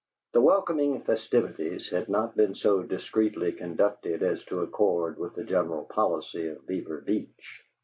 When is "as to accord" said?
4.23-5.19